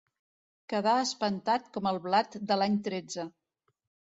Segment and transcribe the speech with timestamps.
[0.73, 3.29] Quedar espantat com el blat de l'any tretze.